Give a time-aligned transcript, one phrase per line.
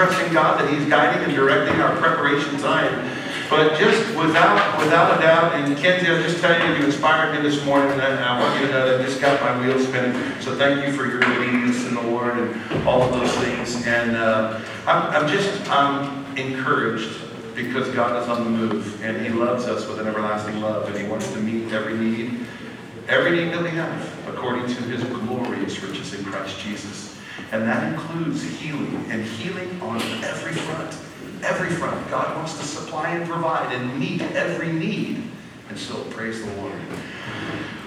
[0.00, 3.04] trusting God that He's guiding and directing our preparation time.
[3.50, 7.42] But just without without a doubt, and Kenzie, I'll just tell you, you inspired me
[7.42, 10.14] this morning, and I want you to know that just got my wheels spinning.
[10.40, 13.84] So thank you for your obedience in the Lord and all of those things.
[13.88, 17.18] And uh, I'm, I'm just I'm encouraged
[17.56, 20.96] because God is on the move, and He loves us with an everlasting love, and
[20.96, 22.46] He wants to meet every need,
[23.08, 27.07] every need that we have, according to His glorious riches in Christ Jesus.
[27.50, 30.96] And that includes healing, and healing on every front.
[31.42, 32.10] Every front.
[32.10, 35.22] God wants to supply and provide and meet every need.
[35.68, 36.74] And so, praise the Lord.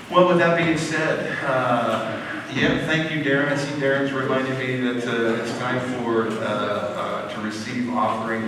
[0.10, 2.22] Well, with that being said, uh,
[2.54, 3.48] yeah, thank you, Darren.
[3.48, 8.44] I see Darren's reminding me that uh, it's time for uh, uh to receive offering.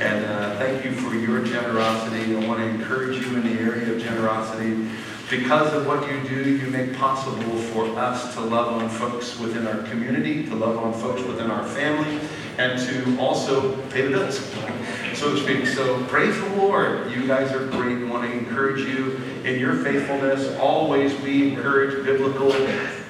[0.00, 2.34] And uh, thank you for your generosity.
[2.34, 4.83] I want to encourage you in the area of generosity.
[5.38, 9.66] Because of what you do, you make possible for us to love on folks within
[9.66, 12.20] our community, to love on folks within our family,
[12.56, 14.38] and to also pay the bills,
[15.14, 15.66] so to speak.
[15.66, 17.10] So praise the Lord.
[17.10, 17.98] You guys are great.
[17.98, 20.56] I want to encourage you in your faithfulness.
[20.58, 22.52] Always we encourage biblical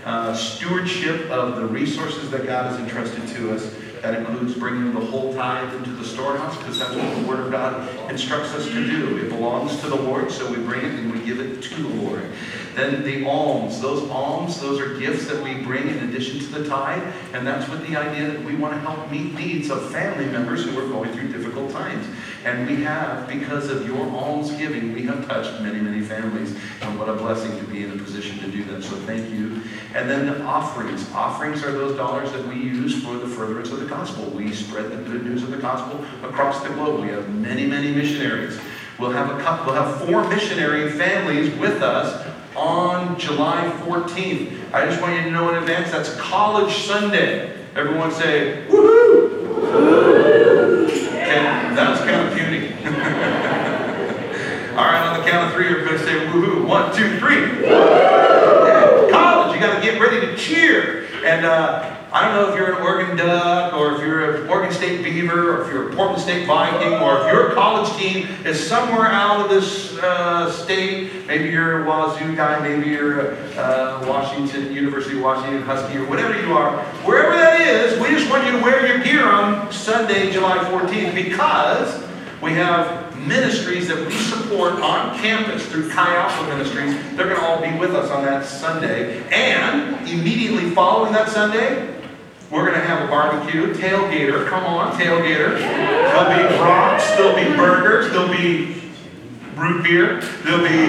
[0.07, 3.71] uh, stewardship of the resources that God has entrusted to us.
[4.05, 7.51] That includes bringing the whole tithe into the storehouse because that's what the Word of
[7.51, 9.17] God instructs us to do.
[9.17, 11.89] It belongs to the Lord, so we bring it and we give it to the
[12.03, 12.31] Lord.
[12.75, 16.69] Then the alms, those alms, those are gifts that we bring in addition to the
[16.69, 20.27] tithe, and that's with the idea that we want to help meet needs of family
[20.27, 22.07] members who are going through difficult times.
[22.45, 26.99] And we have, because of your alms giving, we have touched many, many families, and
[26.99, 28.85] what a blessing to be in a position to do that.
[28.85, 29.63] So thank you.
[29.95, 31.11] And then the offerings.
[31.13, 34.25] Offerings are those dollars that we use for the furtherance of the gospel.
[34.27, 37.01] We spread the good news of the gospel across the globe.
[37.01, 38.61] We have many, many missionaries.
[38.99, 44.73] We'll have a couple, we'll have four missionary families with us on July 14th.
[44.73, 47.57] I just want you to know in advance that's College Sunday.
[47.75, 49.35] Everyone say, woohoo!
[51.25, 52.69] Okay, that was kind of puny.
[54.77, 56.67] All right, on the count of three, going say woohoo.
[56.67, 57.63] One, two, three.
[57.63, 61.07] Yeah, college, you got to get ready to cheer.
[61.25, 64.73] And uh, I don't know if you're an Oregon Duck or if you're an Oregon
[64.73, 68.65] State Beaver or if you're a Portland State Viking or if your college team is
[68.65, 71.27] somewhere out of this uh, state.
[71.27, 76.07] Maybe you're a Wazzu guy, maybe you're a uh, Washington, University of Washington Husky or
[76.07, 76.83] whatever you are.
[77.05, 81.15] Wherever that is, we just want you to wear your gear on Sunday, July 14th
[81.15, 82.05] because
[82.43, 86.95] we have ministries that we support on campus through Chi Alpha Ministries.
[87.17, 89.23] They're going to all be with us on that Sunday.
[89.31, 91.95] And immediately following that Sunday,
[92.51, 94.47] we're going to have a barbecue, tailgater.
[94.49, 95.59] Come on, tailgater.
[95.59, 98.83] There'll be rocks, there'll be burgers, there'll be
[99.57, 100.87] root beer, there'll be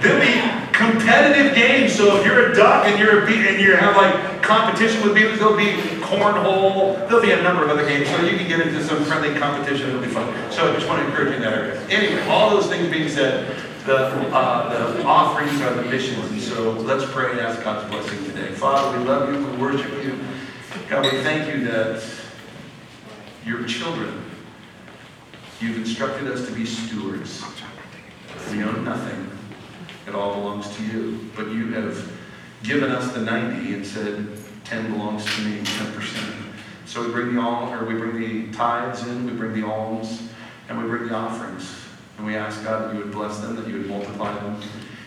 [0.00, 1.94] there'll be competitive games.
[1.94, 5.14] So if you're a duck and you're a be- and you have like competition with
[5.14, 5.72] beavers, there'll be
[6.02, 6.96] cornhole.
[7.08, 9.88] There'll be a number of other games, so you can get into some friendly competition.
[9.90, 10.28] It'll be fun.
[10.50, 11.80] So I just want to encourage you in that area.
[11.88, 13.96] Anyway, all those things being said, the,
[14.34, 16.30] uh, the offerings are the missions.
[16.30, 18.52] And so let's pray and ask God's blessing today.
[18.52, 19.44] Father, we love you.
[19.44, 20.18] We worship you.
[20.88, 22.02] God, we thank you that
[23.44, 24.22] your children,
[25.60, 27.42] you've instructed us to be stewards.
[28.50, 29.30] We own nothing.
[30.06, 31.30] It all belongs to you.
[31.34, 32.12] But you have
[32.62, 34.28] given us the 90 and said,
[34.64, 36.52] 10 belongs to me, 10%.
[36.86, 40.28] So we bring the all, or we bring the tithes in, we bring the alms,
[40.68, 41.74] and we bring the offerings.
[42.16, 44.60] And we ask, God, that you would bless them, that you would multiply them,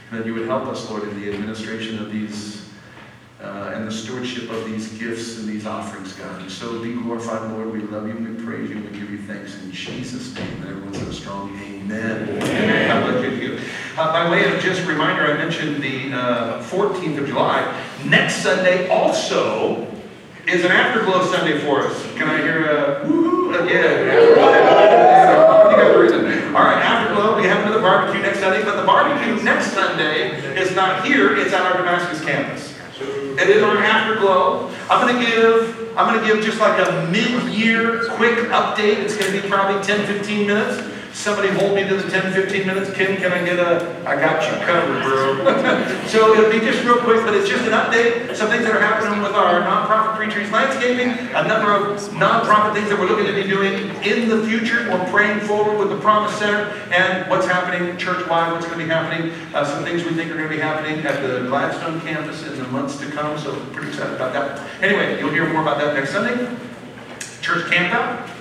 [0.09, 2.64] and that you would help us, Lord, in the administration of these
[3.41, 6.41] uh, and the stewardship of these gifts and these offerings, God.
[6.41, 7.71] And so be glorified, Lord.
[7.71, 10.47] We love you, we praise you, we give you thanks in Jesus' name.
[10.61, 12.29] And everyone said a strong amen.
[12.29, 13.41] amen.
[13.41, 13.59] You.
[13.97, 17.83] Uh, by way of just reminder, I mentioned the uh, 14th of July.
[18.05, 19.87] Next Sunday also
[20.47, 22.15] is an Afterglow Sunday for us.
[22.15, 23.35] Can I hear a woohoo?
[23.65, 24.45] Yeah.
[26.55, 30.75] All right, Afterglow, we have another barbecue next Sunday, but the barbecue next Sunday is
[30.75, 32.64] not here, it's at our Damascus campus.
[33.45, 34.71] It is our Afterglow.
[34.89, 38.97] I'm going to give, I'm going to give just like a mid-year quick update.
[38.97, 40.94] It's going to be probably 10, 15 minutes.
[41.15, 42.91] Somebody hold me to the 10, 15 minutes.
[42.91, 46.05] Kim, can I get a, I got you covered, bro.
[46.07, 48.35] so it'll be just real quick, but it's just an update.
[48.35, 52.89] Some things that are happening with our nonprofit Pre-Trees Landscaping, a number of nonprofit things
[52.89, 54.89] that we're looking to be doing in the future.
[54.91, 58.91] We're praying forward with the Promise Center and what's happening church-wide, what's going to be
[58.91, 59.31] happening.
[59.55, 62.57] Uh, some things we think are going to be happening at the Gladstone campus in
[62.57, 64.59] the months to come, so pretty excited about that.
[64.83, 66.35] Anyway, you'll hear more about that next Sunday.
[67.41, 68.34] Church campout.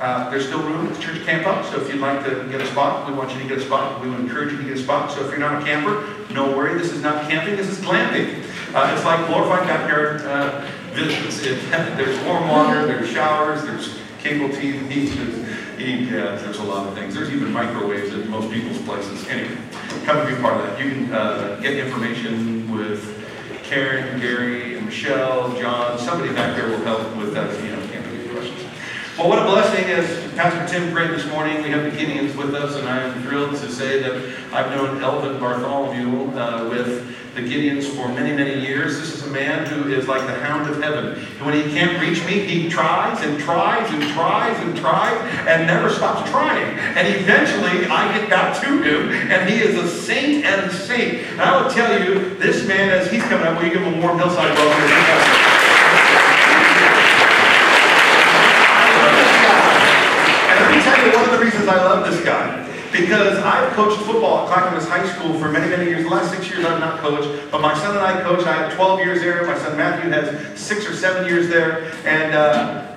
[0.00, 2.60] Uh, there's still room at the church camp out, so if you'd like to get
[2.60, 4.00] a spot, we want you to get a spot.
[4.00, 5.10] We would encourage you to get a spot.
[5.10, 8.44] So if you're not a camper, no worry, this is not camping, this is glamping.
[8.72, 11.44] Uh, it's like glorified backyard uh, visits.
[11.44, 15.48] It, there's warm water, there's showers, there's cable TV, there's,
[15.78, 17.14] yeah, there's a lot of things.
[17.14, 19.26] There's even microwaves at most people's places.
[19.28, 19.56] Anyway,
[20.04, 20.84] come and be part of that.
[20.84, 23.16] You can uh, get information with
[23.64, 25.98] Karen, Gary, and Michelle, John.
[25.98, 27.87] Somebody back there will help with that you know.
[29.18, 31.60] Well, what a blessing as Pastor Tim prayed this morning.
[31.60, 34.14] We have the Gideons with us, and I am thrilled to say that
[34.52, 38.96] I've known Elvin Bartholomew uh, with the Gideons for many, many years.
[38.96, 41.14] This is a man who is like the hound of heaven.
[41.14, 45.66] And when he can't reach me, he tries and tries and tries and tries and
[45.66, 46.78] never stops trying.
[46.78, 51.26] And eventually I get back to him, and he is a saint and a saint.
[51.32, 53.94] And I will tell you, this man, as he's coming up, will you give him
[53.94, 55.58] a warm hillside welcome?
[60.48, 62.66] And let me tell you one of the reasons I love this guy.
[62.90, 66.04] Because I've coached football at Clackamas High School for many, many years.
[66.04, 68.46] The last six years I've not coached, but my son and I coach.
[68.46, 69.46] I have 12 years there.
[69.46, 71.92] My son Matthew has six or seven years there.
[72.06, 72.96] And uh,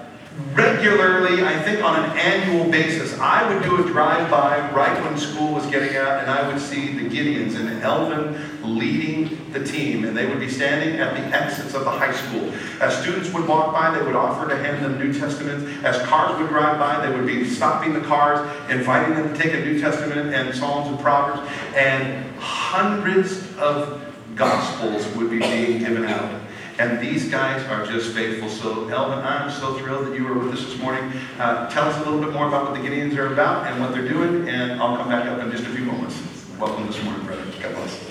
[0.53, 5.53] regularly, I think on an annual basis, I would do a drive-by right when school
[5.53, 10.15] was getting out, and I would see the Gideons and Elvin leading the team, and
[10.15, 12.51] they would be standing at the exits of the high school.
[12.79, 15.83] As students would walk by, they would offer to hand them New Testaments.
[15.83, 19.53] As cars would drive by, they would be stopping the cars, inviting them to take
[19.53, 24.01] a New Testament and Psalms and Proverbs, and hundreds of
[24.35, 26.41] Gospels would be being given out.
[26.79, 28.49] And these guys are just faithful.
[28.49, 31.11] So, Elvin, I'm so thrilled that you were with us this morning.
[31.37, 33.91] Uh, tell us a little bit more about what the Gideons are about and what
[33.91, 36.19] they're doing, and I'll come back up in just a few moments.
[36.59, 37.43] Welcome this morning, brother.
[37.61, 38.03] God bless.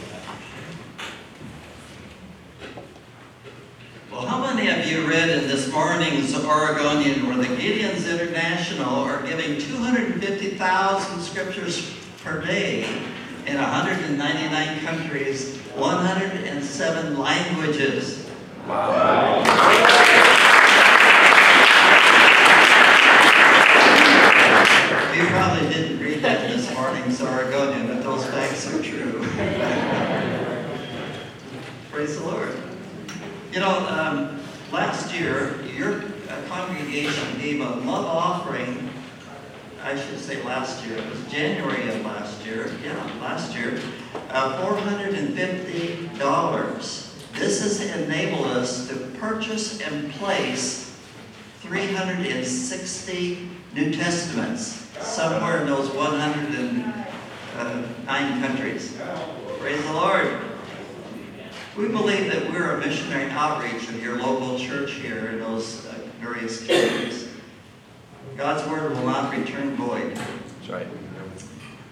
[4.12, 5.06] Well, how many of you
[5.81, 11.91] morning's Oregonian where the Gideons International are giving 250,000 scriptures
[12.23, 12.85] per day
[13.47, 18.29] in 199 countries, 107 languages?
[18.69, 19.38] Wow.
[25.17, 29.21] You probably didn't read that this morning's Oregonian, but those facts are true.
[31.91, 32.55] Praise the Lord.
[33.50, 34.41] You know, um,
[34.71, 35.60] last year,
[36.50, 38.91] congregation gave a love offering.
[39.85, 40.99] I should say last year.
[40.99, 42.69] It was January of last year.
[42.85, 43.81] Yeah, last year.
[44.31, 47.06] Uh, $450.
[47.35, 50.99] This has enabled us to purchase and place
[51.61, 58.99] 360 New Testaments somewhere in those 109 countries.
[59.61, 60.41] Praise the Lord.
[61.76, 66.00] We believe that we're a missionary outreach of your local church here in those uh,
[66.41, 67.29] various countries.
[68.37, 70.17] God's word will not return void.
[70.17, 70.87] That's right.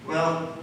[0.07, 0.57] Well,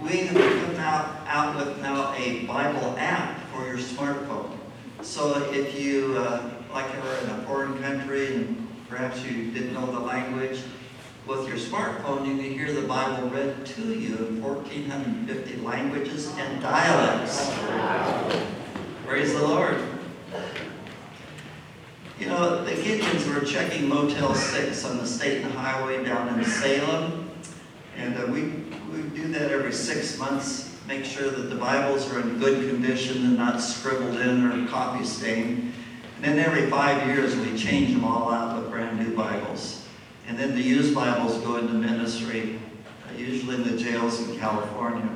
[0.00, 4.56] we have come out, out with now a Bible app for your smartphone.
[5.02, 9.86] So if you, uh, like are in a foreign country and perhaps you didn't know
[9.86, 10.60] the language,
[11.26, 16.62] with your smartphone you can hear the Bible read to you in 1,450 languages and
[16.62, 17.52] dialects.
[19.04, 19.95] Praise the Lord.
[22.18, 27.30] You know, the Gideons were checking Motel 6 on the state highway down in Salem.
[27.94, 28.44] And uh, we,
[28.90, 33.26] we do that every six months, make sure that the Bibles are in good condition
[33.26, 35.74] and not scribbled in or copy stained.
[36.16, 39.86] And then every five years we change them all out with brand new Bibles.
[40.26, 42.58] And then the used Bibles go into ministry,
[43.06, 45.06] uh, usually in the jails in California.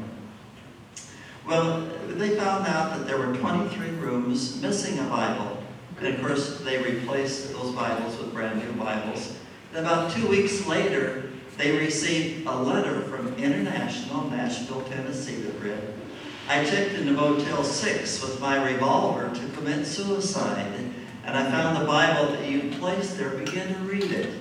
[1.46, 5.59] Well, they found out that there were 23 rooms missing a Bible.
[6.00, 9.36] And of course, they replaced those Bibles with brand new Bibles.
[9.74, 15.92] And about two weeks later, they received a letter from International, Nashville, Tennessee that read,
[16.48, 20.72] I checked into Motel 6 with my revolver to commit suicide,
[21.24, 23.30] and I found the Bible that you placed there.
[23.30, 24.34] Begin to read it.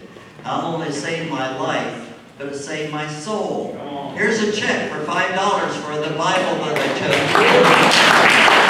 [0.46, 3.76] Not only saved my life, but it saved my soul.
[4.16, 8.70] Here's a check for $5 for the Bible that I took.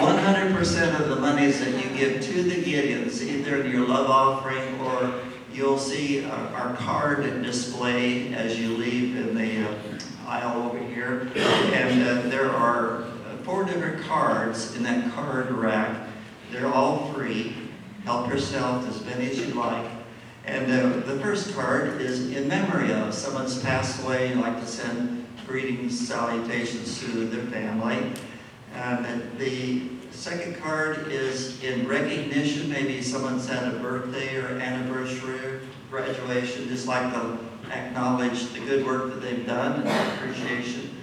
[0.00, 4.80] 100% of the monies that you give to the Gideons, either in your love offering
[4.80, 5.20] or
[5.52, 9.74] you'll see our, card display as you leave in the uh,
[10.26, 11.30] aisle over here.
[11.34, 13.04] And uh, there are
[13.42, 16.08] four different cards in that card rack.
[16.50, 17.54] They're all free.
[18.04, 19.86] Help yourself as many as you like.
[20.46, 24.30] And uh, the first card is in memory of someone's passed away.
[24.30, 28.14] You like to send greetings, salutations to their family.
[28.74, 32.70] And the second card is in recognition.
[32.70, 37.38] Maybe someone's had a birthday or anniversary, or graduation, just like to
[37.70, 40.96] acknowledge the good work that they've done and appreciation.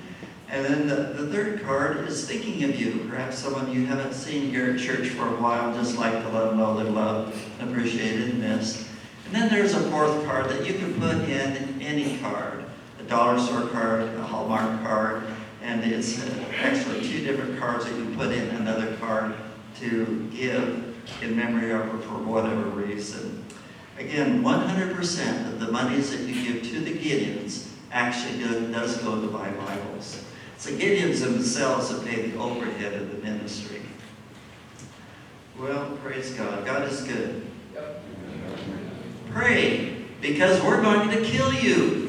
[0.49, 3.05] And then the, the third card is thinking of you.
[3.09, 6.45] Perhaps someone you haven't seen here at church for a while, just like to let
[6.45, 8.87] them know they're loved, appreciated, and missed.
[9.25, 12.63] And then there's a fourth card that you can put in any card,
[12.99, 15.23] a dollar store card, a Hallmark card,
[15.67, 16.25] and it's
[16.61, 19.35] actually two different cards that you put in another card
[19.81, 23.43] to give in memory of her for whatever reason.
[23.99, 29.19] Again, 100% of the monies that you give to the Gideons actually do, does go
[29.19, 30.23] to buy Bibles.
[30.57, 33.81] So Gideons themselves have paid the overhead of the ministry.
[35.59, 36.65] Well, praise God.
[36.65, 37.45] God is good.
[39.31, 42.06] Pray, because we're going to kill you.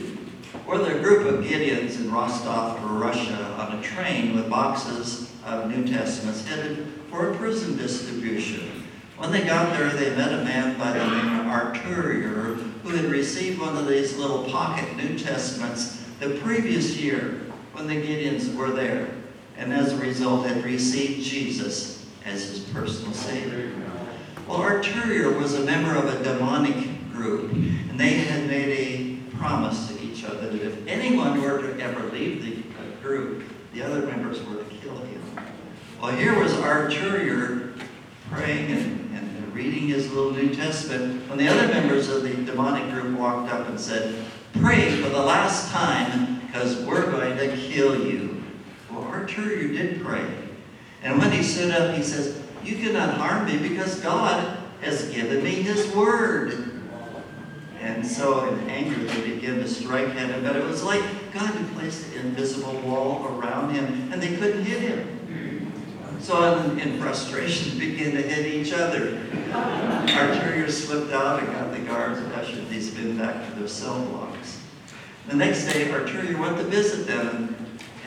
[0.69, 5.89] Or the group of Gideons in Rostov, Russia, on a train with boxes of New
[5.89, 8.87] Testaments headed for a prison distribution.
[9.17, 13.07] When they got there, they met a man by the name of Arturier who had
[13.07, 18.71] received one of these little pocket New Testaments the previous year when the Gideons were
[18.71, 19.09] there,
[19.57, 23.73] and as a result had received Jesus as his personal Savior.
[24.47, 29.98] Well, Arturier was a member of a demonic group, and they had made a promise
[30.29, 34.57] other that if anyone were to ever leave the uh, group, the other members were
[34.57, 35.23] to kill him.
[36.01, 37.73] Well, here was Arturier
[38.31, 42.93] praying and, and reading his little New Testament when the other members of the demonic
[42.93, 48.07] group walked up and said, Pray for the last time because we're going to kill
[48.07, 48.43] you.
[48.91, 50.27] Well, Arturier did pray.
[51.03, 55.43] And when he stood up, he says, You cannot harm me because God has given
[55.43, 56.68] me his word.
[57.81, 61.51] And so in anger they began to strike at him, but it was like God
[61.51, 65.19] had placed an invisible wall around him and they couldn't hit him.
[66.21, 69.21] So in, frustration, they began to hit each other.
[69.53, 74.05] Arturier slipped out and got the guards and ushered these men back to their cell
[74.07, 74.61] blocks.
[75.29, 77.55] The next day, Arturier went to visit them,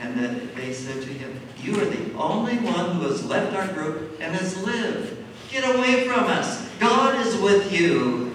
[0.01, 3.67] and then they said to him, You are the only one who has left our
[3.73, 5.17] group and has lived.
[5.49, 6.67] Get away from us.
[6.79, 8.30] God is with you.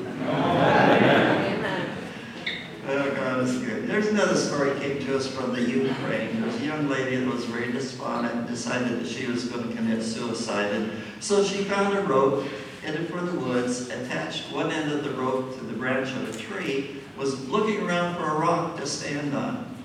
[2.88, 3.87] Oh, God is good.
[3.88, 6.40] There's another story came to us from the Ukraine.
[6.40, 9.68] There was a young lady that was very despondent and decided that she was going
[9.68, 10.73] to commit suicide.
[10.73, 12.47] And so she found a rope,
[12.83, 16.38] headed for the woods, attached one end of the rope to the branch of a
[16.38, 19.76] tree, was looking around for a rock to stand on.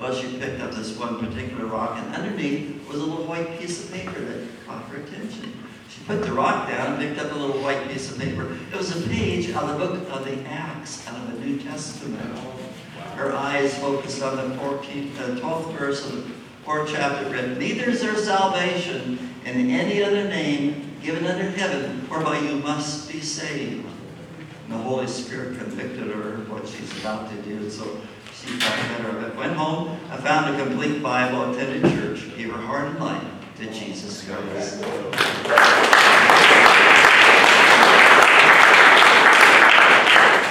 [0.00, 3.84] Well, she picked up this one particular rock, and underneath was a little white piece
[3.84, 5.57] of paper that caught her attention.
[6.08, 8.56] Put the rock down and picked up a little white piece of paper.
[8.72, 11.58] It was a page out of the book of the Acts, out of the New
[11.58, 12.18] Testament.
[13.14, 16.34] Her eyes focused on the 14th, the 12th verse of the
[16.64, 22.38] fourth chapter, read, Neither is there salvation in any other name given under heaven whereby
[22.38, 23.84] you must be saved.
[24.64, 27.84] And the Holy Spirit convicted her of what she's about to do, so
[28.32, 29.36] she thought better of it.
[29.36, 33.66] Went home, I found a complete Bible, attended church, gave her heart and life to
[33.72, 34.80] Jesus Christ.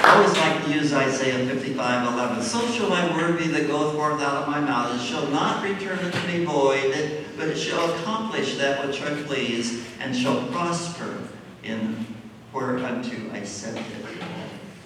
[0.04, 2.42] I always like to use Isaiah 55, 11.
[2.42, 4.94] So shall my word be that goeth forth out of my mouth.
[4.94, 9.86] It shall not return unto me void, but it shall accomplish that which I please,
[10.00, 11.16] and shall prosper
[11.62, 12.04] in
[12.52, 13.84] whereunto I sent it.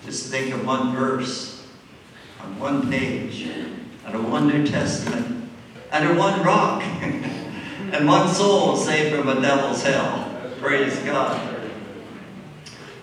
[0.04, 1.66] Just think of one verse
[2.40, 3.48] on one page,
[4.06, 5.50] out of one New Testament,
[5.90, 6.84] under one rock,
[7.92, 10.34] and one soul saved from a devil's hell.
[10.60, 11.58] Praise God.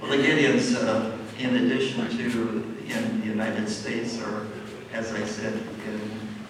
[0.01, 4.47] Well, the Gideons, uh, in addition to in the United States, or
[4.91, 5.99] as I said, in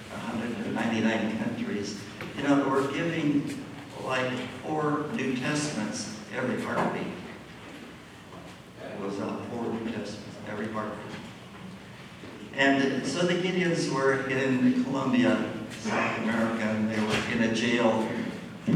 [0.09, 1.99] 199 countries,
[2.37, 3.61] you know, we're giving
[4.05, 4.31] like
[4.63, 7.07] four New Testaments every heartbeat.
[8.81, 10.97] It was uh, four New Testaments every heartbeat.
[12.55, 18.07] And so the Gideons were in Colombia, South America, and they were in a jail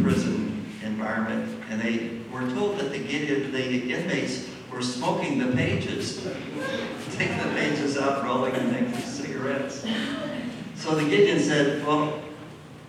[0.02, 6.26] prison environment, and they were told that the Gideon, the inmates were smoking the pages,
[7.12, 9.86] taking the pages out, rolling and making cigarettes.
[10.76, 12.22] So the Gideon said, well,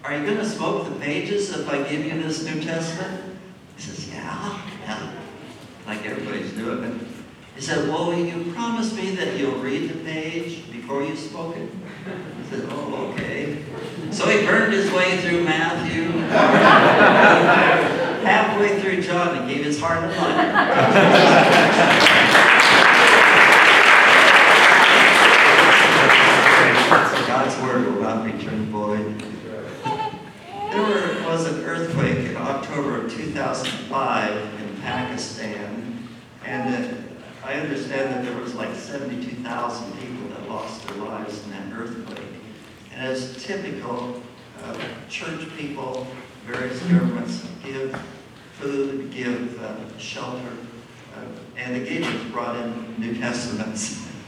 [0.05, 3.39] are you going to smoke the pages if I give you this New Testament?
[3.77, 5.13] He says, yeah, yeah,
[5.87, 7.14] like everybody's doing it.
[7.55, 11.71] He said, well, you promise me that you'll read the page before you smoke it?
[11.71, 13.63] He said, oh, okay.
[14.11, 16.03] So he burned his way through Matthew,
[18.25, 20.41] halfway through John, and gave his heart and life.
[27.27, 29.23] God's word will not return void.
[30.71, 36.09] There was an earthquake in October of 2005 in Pakistan,
[36.45, 36.95] and uh,
[37.95, 42.27] Understand that there was like 72,000 people that lost their lives in that earthquake.
[42.93, 44.21] And as typical,
[44.65, 44.77] uh,
[45.09, 46.09] church people,
[46.45, 47.95] various governments give
[48.55, 50.57] food, give uh, shelter.
[51.15, 51.25] Uh,
[51.57, 54.09] and the Gideons brought in New Testaments.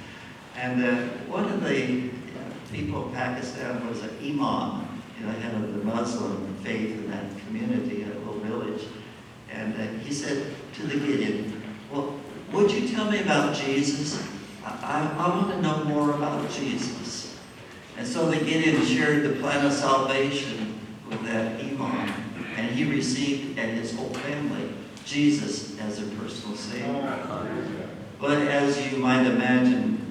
[0.58, 0.96] And uh,
[1.26, 5.84] one of the uh, people of Pakistan was an imam, you know, head of the
[5.84, 8.84] Muslim faith in that community, a little village.
[9.52, 11.55] And uh, he said to the Gideon,
[12.52, 14.22] would you tell me about Jesus?
[14.64, 17.38] I, I, I want to know more about Jesus.
[17.96, 22.12] And so the Gideon shared the plan of salvation with that imam,
[22.56, 24.72] and he received and his whole family
[25.04, 27.88] Jesus as their personal Savior.
[28.20, 30.02] But as you might imagine,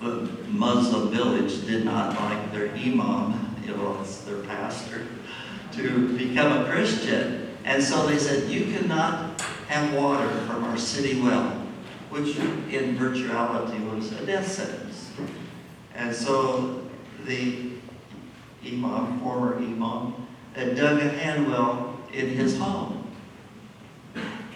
[0.00, 5.06] the Muslim village did not like their imam, you know, their pastor,
[5.72, 7.56] to become a Christian.
[7.64, 11.61] And so they said, you cannot have water from our city well,
[12.12, 15.10] which in virtuality was a death sentence.
[15.94, 16.82] And so
[17.24, 17.70] the
[18.66, 23.10] imam, former imam, had dug a hand well in his home.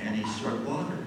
[0.03, 0.99] And he struck water.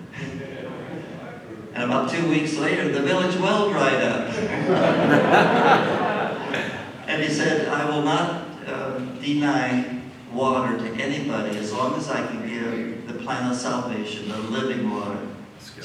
[1.76, 4.34] And about two weeks later, the village well dried up.
[7.08, 10.02] and he said, I will not uh, deny
[10.34, 14.90] water to anybody as long as I can give the plan of salvation, the living
[14.90, 15.29] water,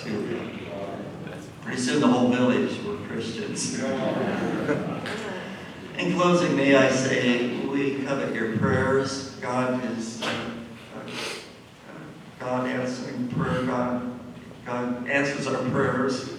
[0.03, 3.79] Pretty soon the whole village were Christians.
[5.99, 9.31] In closing, may I say, we covet your prayers.
[9.37, 11.11] God is uh, uh,
[12.41, 13.63] God answering prayer.
[13.65, 14.19] God,
[14.67, 16.35] God answers our prayers.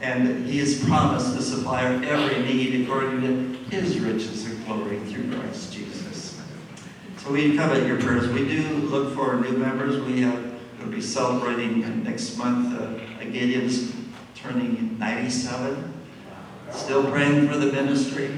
[0.00, 4.98] And He has promised to supply our every need according to His riches and glory
[5.00, 6.40] through Christ Jesus.
[7.18, 8.28] So we covet your prayers.
[8.28, 10.02] We do look for new members.
[10.02, 10.55] We have
[10.86, 12.80] We'll be celebrating next month.
[12.80, 13.00] Uh,
[14.36, 15.92] turning 97.
[16.70, 18.30] Still praying for the ministry.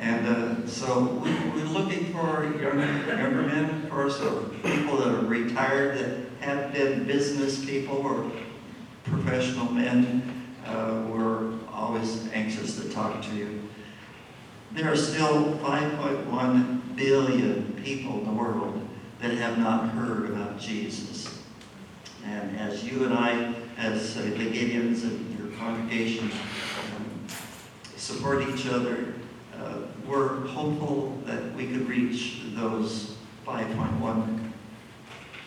[0.00, 5.14] And uh, so we, we're looking for younger, younger men, of course, or people that
[5.14, 8.28] are retired that have been business people or
[9.04, 10.44] professional men.
[10.66, 13.62] Uh, we're always anxious to talk to you.
[14.72, 18.84] There are still 5.1 billion people in the world
[19.20, 21.31] that have not heard about Jesus.
[22.24, 27.26] And as you and I, as uh, the Gideons and your congregation, um,
[27.96, 29.14] support each other,
[29.58, 34.50] uh, we're hopeful that we could reach those 5.1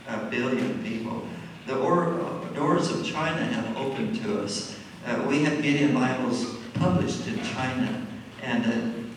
[0.07, 1.25] uh, billion people.
[1.65, 4.77] The or, uh, doors of China have opened to us.
[5.05, 8.05] Uh, we have Gideon Bibles published in China,
[8.43, 9.09] and uh,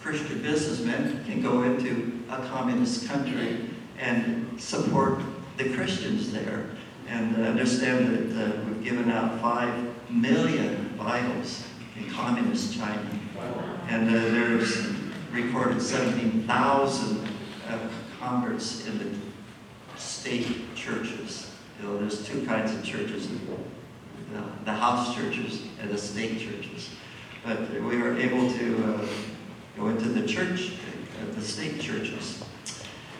[0.00, 3.68] Christian businessmen can go into a communist country
[3.98, 5.20] and support
[5.56, 6.70] the Christians there
[7.10, 11.64] and understand that uh, we've given out 5 million Bibles
[11.96, 13.04] in communist China.
[13.88, 14.86] And uh, there's
[15.32, 17.28] recorded 17,000
[17.68, 17.78] uh,
[18.20, 21.50] converts in the state churches.
[21.80, 23.28] You know, there's two kinds of churches,
[24.64, 26.90] the, house churches and the state churches.
[27.44, 29.06] But we were able to uh,
[29.76, 32.44] go into the church, uh, the state churches.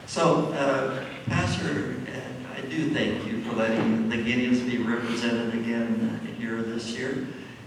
[0.07, 1.96] So, uh, Pastor,
[2.80, 7.26] do thank you for letting the Gideons be represented again uh, here this year.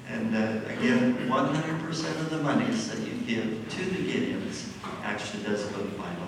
[0.09, 4.69] And uh, again, 100% of the monies that you give to the Gideons
[5.03, 6.27] actually does go to Bible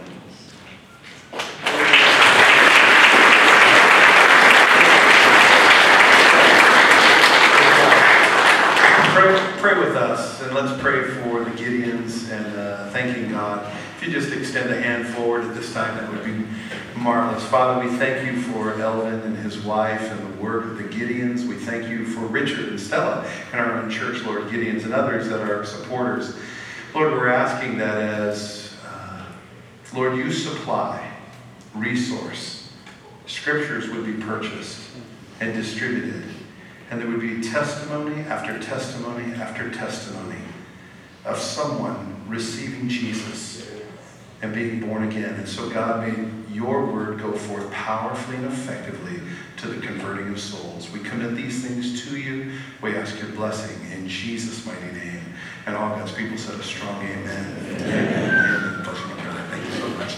[9.16, 13.74] Pray, pray with us, and let's pray for the Gideons and uh, thanking God.
[13.98, 16.45] If you just extend a hand forward at this time, that would be
[16.98, 17.46] marvelous.
[17.46, 21.48] Father, we thank you for Elvin and his wife and the work of the Gideons.
[21.48, 25.28] We thank you for Richard and Stella and our own church, Lord Gideons, and others
[25.30, 26.36] that are supporters.
[26.94, 29.26] Lord, we're asking that as, uh,
[29.94, 31.12] Lord, you supply
[31.74, 32.72] resource,
[33.28, 34.82] scriptures would be purchased
[35.42, 36.24] and distributed,
[36.90, 40.40] and there would be testimony after testimony after testimony
[41.26, 43.70] of someone receiving Jesus
[44.42, 45.34] and being born again.
[45.34, 46.14] And so, God, may
[46.56, 49.20] your word go forth powerfully and effectively
[49.58, 50.90] to the converting of souls.
[50.90, 52.54] We commit these things to you.
[52.82, 55.22] We ask your blessing in Jesus' mighty name.
[55.66, 57.58] And all God's people said a strong amen.
[57.60, 57.82] Amen.
[57.82, 58.78] amen.
[58.78, 58.84] You,
[59.50, 60.16] Thank you so much.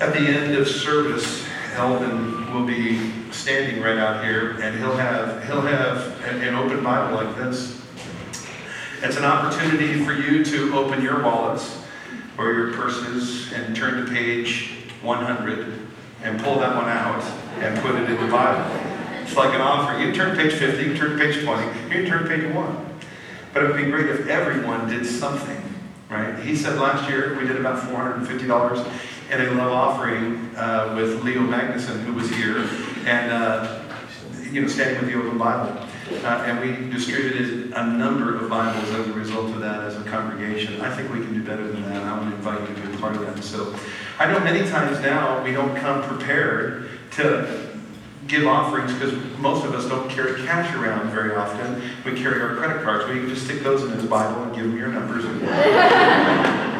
[0.00, 5.44] At the end of service, Elvin will be standing right out here, and he'll have
[5.44, 7.80] he'll have an, an open Bible like this.
[9.02, 11.78] It's an opportunity for you to open your wallets
[12.38, 14.73] or your purses and turn to page
[15.04, 15.88] 100
[16.22, 17.22] and pull that one out
[17.58, 18.64] and put it in the Bible.
[19.22, 20.06] It's like an offering.
[20.06, 22.86] You turn page 50, you turn page 20, you turn page 1.
[23.52, 25.62] But it would be great if everyone did something
[26.14, 26.38] right?
[26.40, 28.86] He said last year we did about $450
[29.30, 32.58] in a love offering uh, with Leo Magnuson, who was here,
[33.06, 33.82] and uh,
[34.50, 35.76] you know, standing with the open Bible.
[36.22, 40.04] Uh, and we distributed a number of Bibles as a result of that as a
[40.04, 40.80] congregation.
[40.82, 42.04] I think we can do better than that.
[42.04, 43.42] I to invite you to be a part of that.
[43.42, 43.74] So
[44.18, 47.78] I know many times now we don't come prepared to
[48.28, 51.82] give offerings because most of us don't carry cash around very often.
[52.04, 53.08] We carry our credit cards.
[53.08, 55.24] We can just stick those in his Bible and give him your numbers.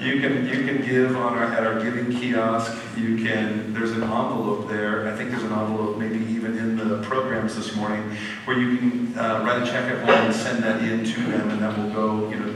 [0.00, 2.74] You can you can give on our at our giving kiosk.
[2.96, 5.06] You can there's an envelope there.
[5.06, 8.16] I think there's an envelope maybe even in the programs this morning
[8.46, 11.50] where you can uh, write a check at home and send that in to them,
[11.50, 12.49] and that will go you know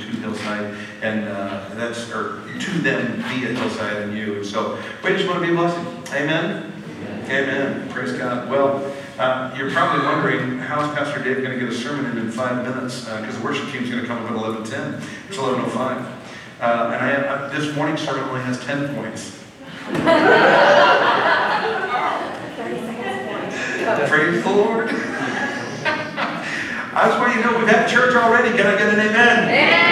[1.21, 4.37] to Hillside and uh, that's or to them via Hillside and you.
[4.37, 5.85] And so we just want to be a blessing.
[6.15, 6.73] Amen.
[7.03, 7.31] Amen.
[7.31, 7.89] Amen.
[7.91, 8.49] Praise God.
[8.51, 8.91] Well.
[9.17, 12.33] Uh, you're probably wondering, how is Pastor Dave going to get a sermon in in
[12.33, 13.05] five minutes?
[13.05, 15.01] Because uh, the worship team is going to come up at 11.10.
[15.29, 16.05] It's 11.05.
[16.61, 19.39] Uh, and I have, uh, this morning sermon only has 10 points.
[24.09, 24.89] Praise the Lord.
[26.97, 28.57] I just want you to know we've had church already.
[28.57, 29.45] Can I get an amen?
[29.45, 29.84] Amen.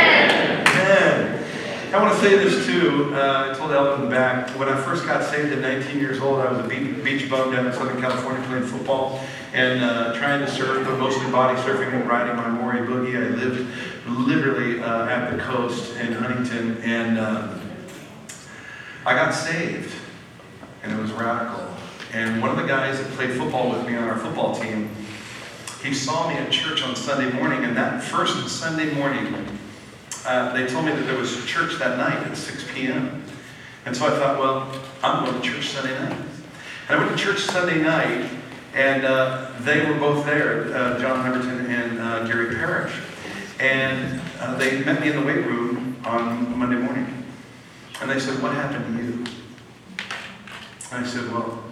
[1.93, 3.15] I want to say this too.
[3.15, 6.41] Uh, I told Elvin back when I first got saved at 19 years old.
[6.41, 9.21] I was a beach bum down in Southern California playing football
[9.53, 13.15] and uh, trying to surf, but mostly body surfing and riding my Morey boogie.
[13.15, 13.69] I lived
[14.09, 17.59] literally uh, at the coast in Huntington, and uh,
[19.05, 19.95] I got saved,
[20.83, 21.63] and it was radical.
[22.15, 24.89] And one of the guys that played football with me on our football team,
[25.83, 29.59] he saw me at church on Sunday morning, and that first Sunday morning,
[30.25, 33.25] uh, they told me that there was church that night at 6 p.m.
[33.85, 36.19] And so I thought, well, I'm going to church Sunday night.
[36.89, 38.31] And I went to church Sunday night,
[38.75, 42.95] and uh, they were both there, uh, John Huberton and uh, Gary Parrish.
[43.59, 47.25] And uh, they met me in the weight room on Monday morning.
[48.01, 49.25] And they said, What happened to you?
[50.93, 51.63] And I said, Well,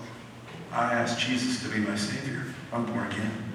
[0.72, 2.44] I asked Jesus to be my Savior.
[2.72, 3.49] I'm born again.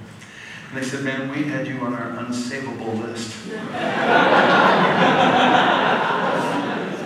[0.70, 3.36] And they said, Man, we had you on our unsavable list.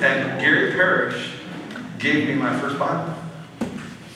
[0.02, 1.34] and Gary Parrish
[1.98, 3.14] gave me my first Bible.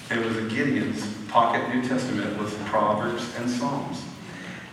[0.09, 4.03] It was a Gideon's pocket New Testament with Proverbs and Psalms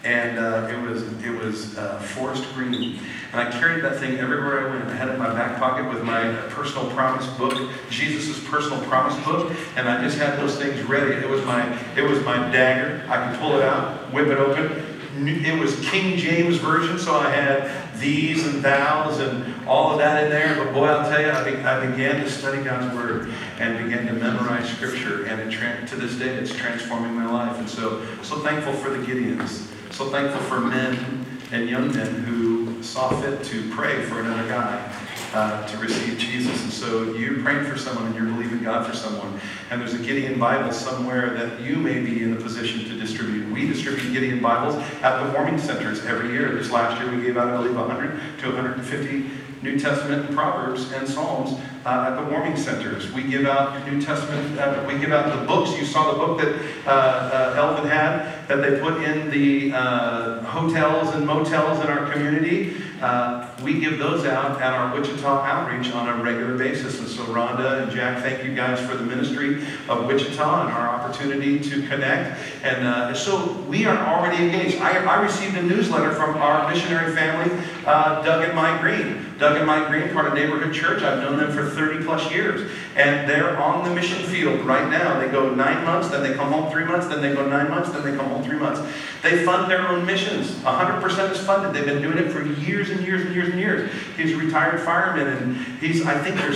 [0.05, 2.99] and uh, it was it was uh, forest green.
[3.33, 4.89] And I carried that thing everywhere I went.
[4.89, 9.23] I had it in my back pocket with my personal promise book, Jesus' personal promise
[9.25, 11.13] book, and I just had those things ready.
[11.13, 13.05] It was my it was my dagger.
[13.09, 14.87] I could pull it out, whip it open.
[15.27, 20.25] It was King James version, so I had these and thous and all of that
[20.25, 20.65] in there.
[20.65, 24.07] But boy, I'll tell you, I, be, I began to study God's Word and began
[24.07, 27.59] to memorize Scripture, and tra- to this day, it's transforming my life.
[27.59, 29.67] And so, so thankful for the Gideons.
[29.93, 34.91] So thankful for men and young men who saw fit to pray for another guy
[35.33, 36.63] uh, to receive Jesus.
[36.63, 39.41] And so you're praying for someone and you're believing God for someone.
[39.71, 43.53] And there's a Gideon Bible somewhere that you may be in a position to distribute.
[43.53, 46.55] We distribute Gideon Bibles at the warming centers every year.
[46.55, 49.31] This last year we gave out, I believe, 100 to 150
[49.63, 53.13] New Testament and Proverbs and Psalms uh, at the warming centers.
[53.13, 55.79] We give out New Testament, uh, we give out the books.
[55.79, 56.55] You saw the book that
[56.87, 62.11] uh, uh Elvin had that they put in the uh, hotels and motels in our
[62.11, 62.77] community.
[63.01, 66.99] Uh, we give those out at our Wichita outreach on a regular basis.
[66.99, 71.00] And so, Rhonda and Jack, thank you guys for the ministry of Wichita and our
[71.11, 72.39] opportunity to connect.
[72.63, 74.81] And uh, so, we are already engaged.
[74.81, 77.55] I, I, received a newsletter from our missionary family,
[77.87, 79.27] uh, Doug and Mike Green.
[79.39, 81.03] Doug and Mike Green, part of Neighborhood Church.
[81.03, 82.71] I've known them for 30 plus years.
[82.97, 85.19] And they're on the mission field right now.
[85.19, 87.91] They go nine months, then they come home three months, then they go nine months,
[87.91, 88.81] then they come home three months.
[89.23, 90.51] They fund their own missions.
[90.51, 91.73] 100% is funded.
[91.73, 93.91] They've been doing it for years and years and years and years.
[94.17, 96.53] He's a retired fireman, and he's, I think they're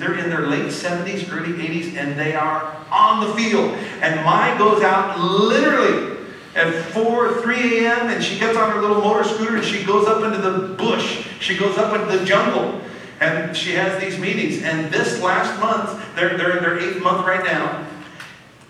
[0.00, 3.74] they're in their late 70s, early 80s, and they are on the field.
[4.00, 6.18] And Mai goes out literally
[6.54, 10.06] at 4, 3 a.m., and she gets on her little motor scooter and she goes
[10.08, 11.26] up into the bush.
[11.38, 12.80] She goes up into the jungle.
[13.20, 14.62] And she has these meetings.
[14.62, 17.86] And this last month, they're, they're in their eighth month right now.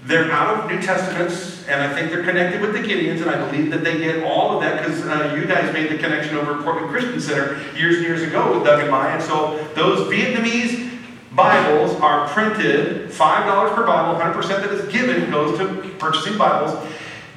[0.05, 3.47] They're out of New Testaments, and I think they're connected with the Gideons, and I
[3.47, 6.57] believe that they get all of that because uh, you guys made the connection over
[6.57, 9.11] at Portland Christian Center years and years ago with Doug and Mai.
[9.13, 10.91] And so those Vietnamese
[11.33, 16.77] Bibles are printed, $5 per Bible, 100% that is given goes to purchasing Bibles.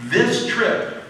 [0.06, 1.04] This trip,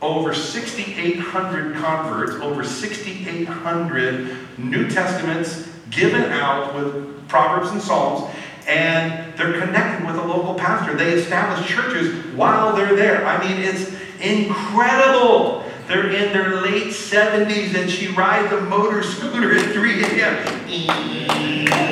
[0.00, 8.32] over 6,800 converts, over 6,800 New Testaments given out with Proverbs and Psalms
[8.68, 10.94] and they're connected with a local pastor.
[10.94, 13.26] They establish churches while they're there.
[13.26, 19.54] I mean, it's incredible They're in their late 70s and she rides a motor scooter
[19.54, 21.87] at 3 a.m.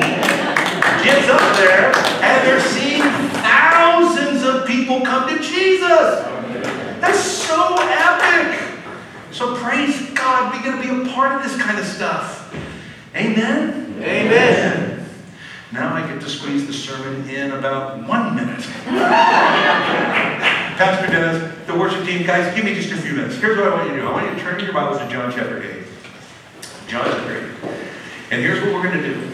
[1.05, 3.03] Gets up there and they're seeing
[3.43, 6.23] thousands of people come to Jesus.
[7.01, 8.61] That's so epic.
[9.31, 12.55] So praise God, we're going to be a part of this kind of stuff.
[13.15, 13.95] Amen?
[13.99, 15.09] Amen.
[15.73, 18.61] Now I get to squeeze the sermon in about one minute.
[20.77, 23.37] Pastor Dennis, the worship team, guys, give me just a few minutes.
[23.37, 24.09] Here's what I want you to do.
[24.09, 25.85] I want you to turn your Bibles to John chapter 8.
[26.87, 27.71] John chapter 8.
[28.31, 29.33] And here's what we're going to do.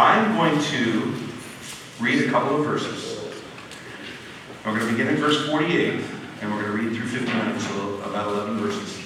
[0.00, 1.12] I'm going to
[1.98, 3.34] read a couple of verses.
[4.64, 6.04] We're going to begin in verse 48,
[6.40, 8.96] and we're going to read through 59, so about 11 verses.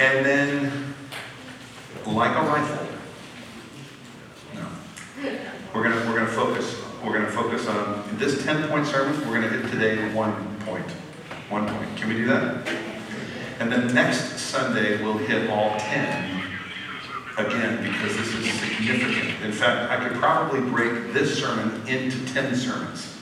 [0.00, 0.94] And then,
[2.04, 2.86] like a rifle,
[4.54, 4.66] no,
[5.74, 6.82] we're going to we're going to focus.
[7.02, 9.18] We're going to focus on this 10-point sermon.
[9.20, 10.90] We're going to hit today one point.
[11.48, 11.96] One point.
[11.96, 12.68] Can we do that?
[13.60, 16.35] And then next Sunday we'll hit all 10
[17.36, 19.42] again because this is significant.
[19.44, 23.14] In fact, I could probably break this sermon into 10 sermons.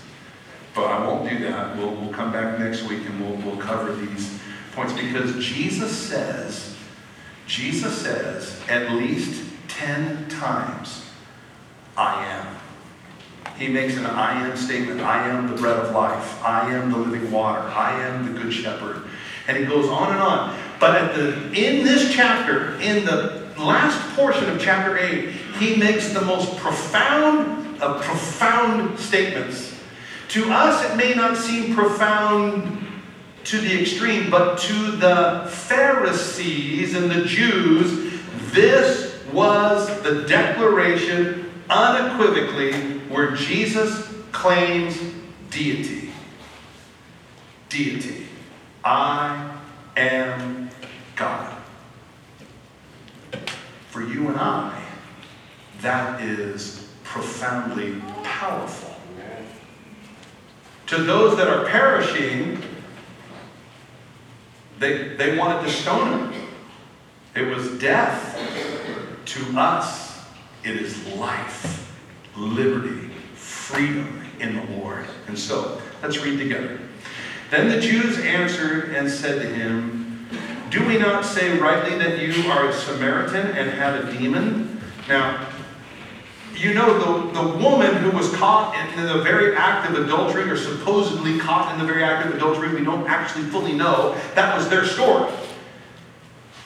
[0.74, 1.77] But I won't do that.
[1.77, 4.38] We'll, we'll come back next week and we'll, we'll cover these
[4.72, 6.77] points because Jesus says,
[7.46, 11.09] Jesus says at least 10 times,
[11.96, 12.57] I am.
[13.57, 15.00] He makes an I am statement.
[15.00, 16.42] I am the bread of life.
[16.42, 17.61] I am the living water.
[17.61, 19.05] I am the good shepherd.
[19.46, 20.59] And he goes on and on.
[20.81, 26.12] But at the in this chapter, in the last portion of chapter 8, he makes
[26.12, 29.78] the most profound of profound statements.
[30.30, 32.84] To us, it may not seem profound
[33.44, 38.20] to the extreme, but to the Pharisees and the Jews,
[38.52, 44.98] this was the declaration unequivocally where Jesus claims
[45.50, 46.10] deity.
[47.68, 48.26] Deity.
[48.84, 49.56] I
[49.96, 50.70] am
[51.16, 51.53] God.
[53.94, 54.76] For you and I,
[55.80, 58.92] that is profoundly powerful.
[60.88, 62.61] To those that are perishing,
[64.80, 66.42] they, they wanted to stone him.
[67.37, 68.37] It was death.
[69.26, 70.24] To us,
[70.64, 71.94] it is life,
[72.37, 75.07] liberty, freedom in the Lord.
[75.28, 76.80] And so, let's read together.
[77.52, 80.03] Then the Jews answered and said to him,
[80.74, 84.80] Do we not say rightly that you are a Samaritan and have a demon?
[85.08, 85.46] Now,
[86.56, 90.56] you know, the, the woman who was caught in, the very act of adultery, or
[90.56, 94.20] supposedly caught in the very act of adultery, we don't actually fully know.
[94.34, 95.32] That was their story.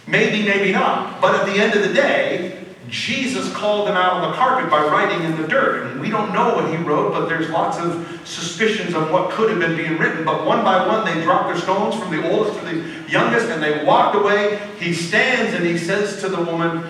[0.06, 1.20] Maybe, maybe not.
[1.20, 2.57] But at the end of the day,
[2.88, 5.86] Jesus called them out on the carpet by writing in the dirt.
[5.86, 9.50] And we don't know what he wrote, but there's lots of suspicions of what could
[9.50, 10.24] have been being written.
[10.24, 13.62] But one by one, they dropped their stones from the oldest to the youngest, and
[13.62, 14.58] they walked away.
[14.78, 16.84] He stands and he says to the woman,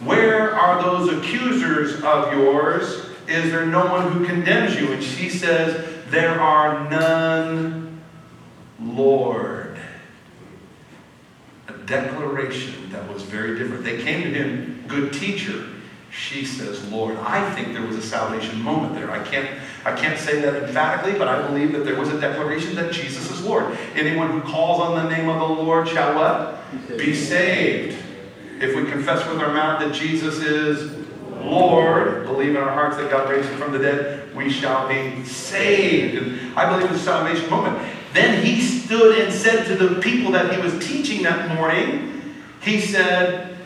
[0.00, 3.06] Where are those accusers of yours?
[3.26, 4.92] Is there no one who condemns you?
[4.92, 8.00] And she says, There are none,
[8.80, 9.68] Lord
[11.68, 13.84] a declaration that was very different.
[13.84, 15.66] They came to him, good teacher.
[16.10, 19.10] She says, Lord, I think there was a salvation moment there.
[19.10, 19.48] I can't,
[19.84, 23.30] I can't say that emphatically, but I believe that there was a declaration that Jesus
[23.30, 23.76] is Lord.
[23.94, 26.98] Anyone who calls on the name of the Lord shall what?
[26.98, 28.02] Be saved.
[28.60, 31.06] If we confess with our mouth that Jesus is
[31.42, 35.24] Lord, believe in our hearts that God raised him from the dead, we shall be
[35.24, 36.22] saved.
[36.22, 37.78] And I believe it's a salvation moment.
[38.14, 42.80] Then he stood and said to the people that he was teaching that morning, he
[42.80, 43.57] said,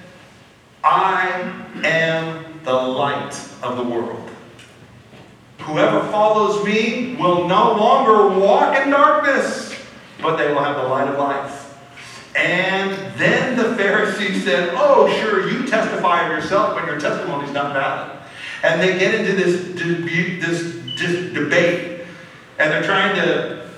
[0.84, 4.30] I am the light of the world.
[5.60, 9.74] Whoever follows me will no longer walk in darkness,
[10.20, 11.62] but they will have the light of life.
[12.34, 17.52] And then the Pharisees said, Oh, sure, you testify of yourself, but your testimony is
[17.52, 18.18] not valid.
[18.64, 22.06] And they get into this, this, this debate,
[22.58, 23.68] and they're trying to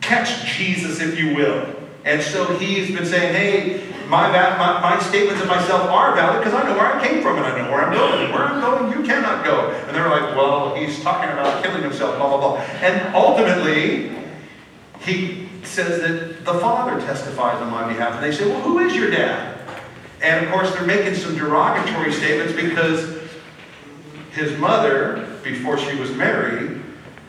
[0.00, 1.77] catch Jesus, if you will.
[2.08, 6.54] And so he's been saying, hey, my, my, my statements of myself are valid because
[6.54, 8.32] I know where I came from and I know where I'm going.
[8.32, 9.70] Where I'm going, you cannot go.
[9.70, 12.56] And they're like, well, he's talking about killing himself, blah, blah, blah.
[12.56, 14.16] And ultimately,
[15.00, 18.14] he says that the Father testifies on my behalf.
[18.14, 19.60] And they say, well, who is your dad?
[20.22, 23.18] And of course, they're making some derogatory statements because
[24.32, 26.77] his mother, before she was married,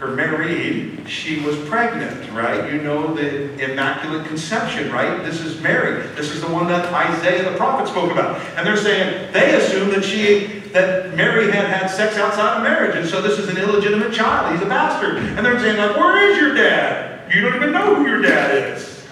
[0.01, 2.71] or married, she was pregnant, right?
[2.71, 5.23] You know the Immaculate Conception, right?
[5.23, 6.07] This is Mary.
[6.15, 8.39] This is the one that Isaiah the prophet spoke about.
[8.55, 12.95] And they're saying they assume that she that Mary had had sex outside of marriage,
[12.95, 14.53] and so this is an illegitimate child.
[14.53, 15.17] He's a bastard.
[15.17, 17.33] And they're saying, like, where is your dad?
[17.33, 19.03] You don't even know who your dad is.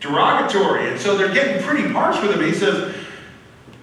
[0.00, 0.90] Derogatory.
[0.90, 2.44] And so they're getting pretty harsh with him.
[2.44, 2.94] He says,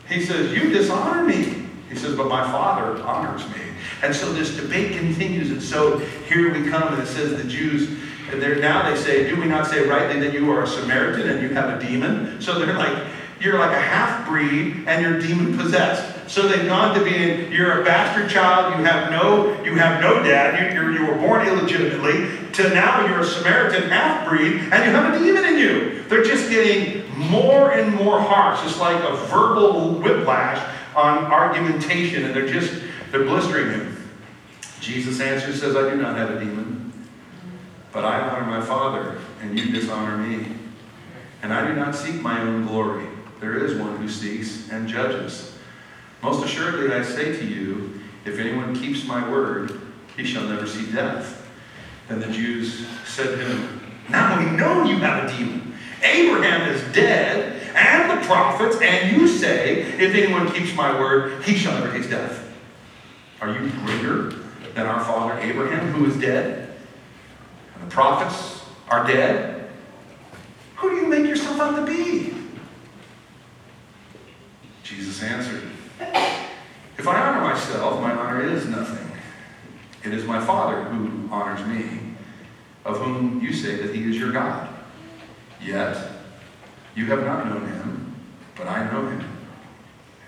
[0.08, 1.67] he says, you dishonor me.
[1.89, 3.70] He says, but my father honors me.
[4.03, 5.51] And so this debate continues.
[5.51, 7.89] And so here we come, and it says the Jews,
[8.31, 11.29] and they're, now they say, do we not say rightly that you are a Samaritan
[11.29, 12.41] and you have a demon?
[12.41, 13.05] So they're like,
[13.41, 16.29] you're like a half breed and you're demon possessed.
[16.29, 20.23] So they've gone to being you're a bastard child, you have no you have no
[20.23, 24.91] dad, you, you were born illegitimately, to now you're a Samaritan half breed and you
[24.91, 26.03] have a demon in you.
[26.03, 28.65] They're just getting more and more harsh.
[28.65, 30.63] It's like a verbal whiplash
[30.95, 33.90] on argumentation, and they're just they're blistering him.
[34.81, 36.91] Jesus answers, says, I do not have a demon,
[37.91, 40.47] but I honor my Father, and you dishonor me.
[41.43, 43.05] And I do not seek my own glory.
[43.39, 45.55] There is one who seeks and judges.
[46.23, 49.81] Most assuredly, I say to you, if anyone keeps my word,
[50.17, 51.47] he shall never see death.
[52.09, 55.75] And the Jews said to him, Now we know you have a demon.
[56.03, 61.55] Abraham is dead, and the prophets, and you say, If anyone keeps my word, he
[61.55, 62.51] shall never taste death.
[63.39, 64.41] Are you greater
[64.73, 66.73] than our father Abraham, who is dead?
[67.75, 69.69] And the prophets are dead?
[70.77, 72.34] Who do you make yourself out to be?
[74.84, 75.63] Jesus answered,
[76.97, 79.07] If I honor myself, my honor is nothing.
[80.03, 81.99] It is my Father who honors me,
[82.86, 84.67] of whom you say that he is your God.
[85.62, 85.95] Yet
[86.95, 88.15] you have not known him,
[88.55, 89.23] but I know him.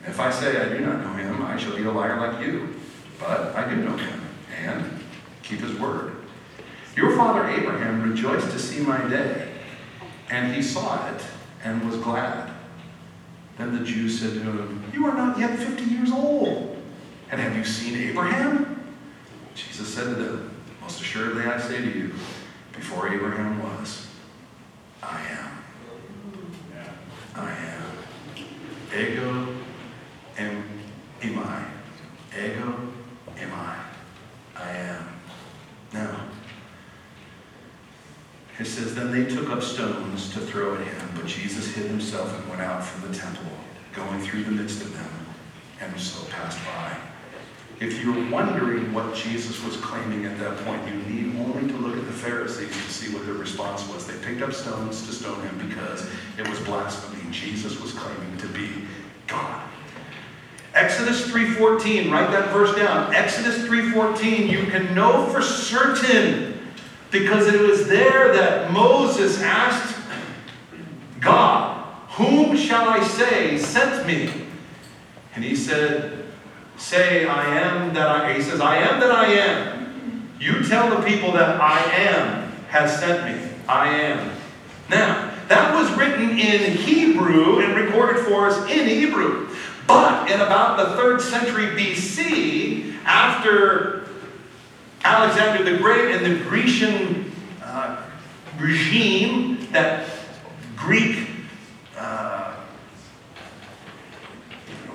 [0.03, 2.45] And if I say I do not know him, I shall be a liar like
[2.45, 2.75] you.
[3.19, 4.21] But I do know him,
[4.63, 4.99] and
[5.43, 6.15] keep his word.
[6.95, 9.51] Your father Abraham rejoiced to see my day,
[10.29, 11.23] and he saw it
[11.63, 12.51] and was glad.
[13.57, 16.77] Then the Jews said to him, You are not yet fifty years old,
[17.31, 18.93] and have you seen Abraham?
[19.55, 22.13] Jesus said to them, Most assuredly I say to you,
[22.73, 24.07] before Abraham was,
[25.01, 25.63] I am.
[27.35, 27.83] I am.
[28.95, 29.47] Ego
[30.37, 30.63] am
[31.39, 31.63] I.
[32.37, 32.79] Ego
[33.37, 33.53] am.
[34.55, 35.07] I am.
[35.93, 36.27] Now,
[38.59, 42.37] it says, Then they took up stones to throw at him, but Jesus hid himself
[42.37, 43.45] and went out from the temple,
[43.93, 45.09] going through the midst of them,
[45.81, 46.95] and so passed by.
[47.79, 51.97] If you're wondering what Jesus was claiming at that point, you need only to look
[51.97, 54.05] at the Pharisees to see what their response was.
[54.05, 57.19] They picked up stones to stone him because it was blasphemy.
[57.31, 58.69] Jesus was claiming to be
[59.27, 59.67] God.
[60.75, 63.13] Exodus 3:14, write that verse down.
[63.13, 66.52] Exodus 3:14, you can know for certain
[67.13, 69.95] because it was there that Moses asked
[71.21, 71.85] God,
[72.17, 74.29] "Whom shall I say sent me?"
[75.35, 76.23] And he said,
[76.77, 80.29] Say, I am that I, he says, I am that I am.
[80.39, 83.49] You tell the people that I am has sent me.
[83.69, 84.31] I am.
[84.89, 89.47] Now, that was written in Hebrew and recorded for us in Hebrew.
[89.87, 94.02] But in about the third century BC, after
[95.03, 97.29] Alexander the Great and the Grecian
[97.61, 98.01] uh,
[98.57, 100.07] regime, that
[100.77, 101.27] Greek,
[101.97, 102.55] uh,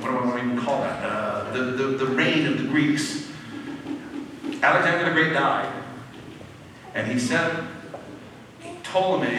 [0.01, 1.05] what do I want to even call that?
[1.05, 3.31] Uh, the, the, the reign of the Greeks.
[4.63, 5.71] Alexander the Great died.
[6.95, 7.69] And he sent
[8.85, 9.37] Ptolemy,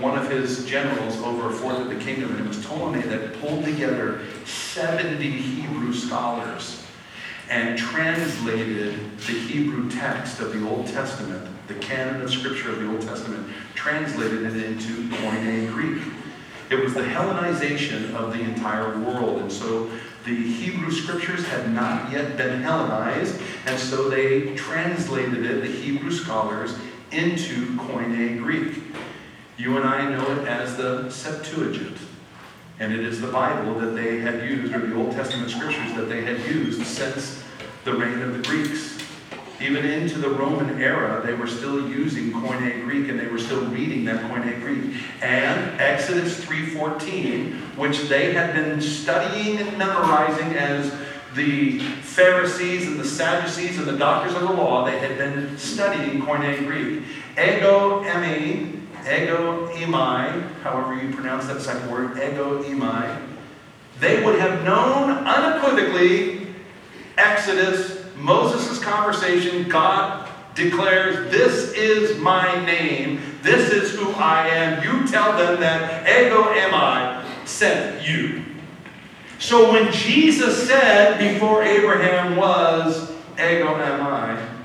[0.00, 2.30] one of his generals, over a fourth of the kingdom.
[2.36, 6.81] And it was Ptolemy that pulled together 70 Hebrew scholars
[7.48, 12.90] and translated the Hebrew text of the Old Testament, the canon of Scripture of the
[12.90, 16.02] Old Testament, translated it into Koine Greek.
[16.70, 19.42] It was the Hellenization of the entire world.
[19.42, 19.90] And so
[20.24, 26.12] the Hebrew scriptures had not yet been Hellenized, and so they translated it, the Hebrew
[26.12, 26.76] scholars,
[27.10, 28.82] into Koine Greek.
[29.58, 31.98] You and I know it as the Septuagint.
[32.82, 36.08] And it is the Bible that they had used, or the Old Testament scriptures that
[36.08, 37.40] they had used since
[37.84, 38.98] the reign of the Greeks.
[39.60, 43.64] Even into the Roman era, they were still using Koine Greek and they were still
[43.66, 44.96] reading that Koine Greek.
[45.22, 50.92] And Exodus 3.14, which they had been studying and memorizing as
[51.36, 56.20] the Pharisees and the Sadducees and the doctors of the law, they had been studying
[56.22, 57.04] Koine Greek.
[57.38, 63.20] Ego emi, ego emai, however you pronounce that second word, ego emai,
[64.00, 66.48] they would have known unequivocally
[67.16, 74.82] Exodus Moses' conversation, God declares, This is my name, this is who I am.
[74.82, 76.72] You tell them that ego am
[77.46, 78.44] sent you.
[79.38, 84.61] So when Jesus said, Before Abraham was, ego am I,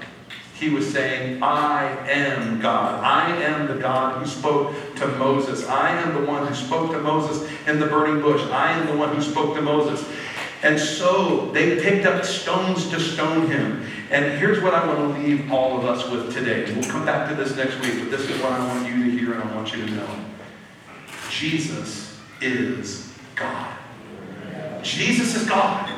[0.60, 3.04] he was saying, I am God.
[3.04, 5.68] I am the God who spoke to Moses.
[5.68, 8.42] I am the one who spoke to Moses in the burning bush.
[8.50, 10.04] I am the one who spoke to Moses.
[10.64, 13.86] And so they picked up stones to stone him.
[14.10, 16.74] And here's what I want to leave all of us with today.
[16.74, 19.12] We'll come back to this next week, but this is what I want you to
[19.12, 20.26] hear and I want you to know.
[21.30, 23.78] Jesus is God.
[24.82, 25.97] Jesus is God.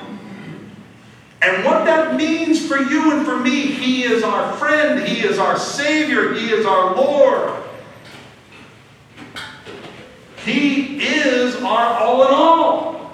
[1.42, 5.40] And what that means for you and for me, He is our friend, He is
[5.40, 7.64] our Savior, He is our Lord.
[10.44, 13.12] He is our all in all.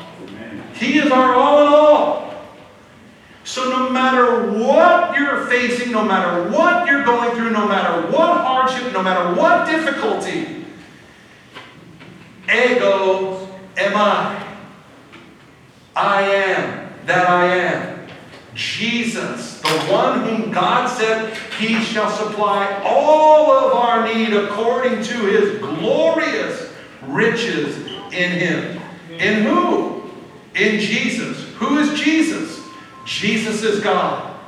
[0.75, 2.33] He is our all in all.
[3.43, 8.41] So, no matter what you're facing, no matter what you're going through, no matter what
[8.41, 10.65] hardship, no matter what difficulty,
[12.45, 13.47] ego
[13.77, 14.41] am I.
[15.95, 18.04] I am that I am.
[18.55, 25.13] Jesus, the one whom God said he shall supply all of our need according to
[25.13, 26.71] his glorious
[27.03, 27.77] riches
[28.13, 28.81] in him.
[29.11, 30.03] In who?
[30.55, 31.53] In Jesus.
[31.55, 32.61] Who is Jesus?
[33.05, 34.39] Jesus is God.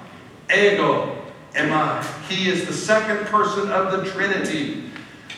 [0.49, 1.17] Ego
[1.55, 2.01] am I.
[2.29, 4.89] He is the second person of the Trinity.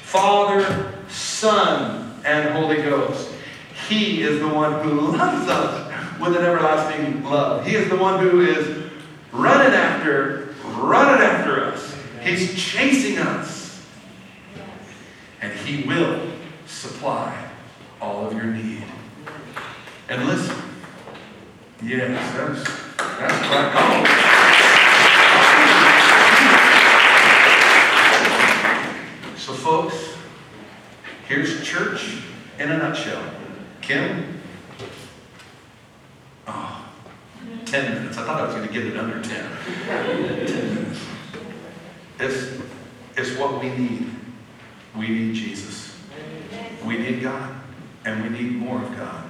[0.03, 3.31] Father, Son, and Holy Ghost.
[3.87, 5.78] He is the one who loves us
[6.19, 7.65] with an everlasting love.
[7.65, 8.91] He is the one who is
[9.31, 11.95] running after, running after us.
[12.21, 13.85] He's chasing us.
[15.41, 16.29] And He will
[16.67, 17.49] supply
[18.01, 18.83] all of your need.
[20.09, 20.55] And listen,
[21.83, 22.63] yes, that's,
[22.97, 24.39] that's what I call
[29.37, 30.15] So, folks,
[31.27, 32.21] here's church
[32.59, 33.23] in a nutshell.
[33.81, 34.38] Kim,
[37.69, 38.17] 10 minutes.
[38.17, 39.51] I thought I was going to get it under 10.
[39.85, 41.01] 10 minutes.
[42.19, 42.59] It's,
[43.15, 44.09] it's what we need.
[44.97, 45.95] We need Jesus.
[46.83, 47.55] We need God.
[48.05, 49.29] And we need more of God.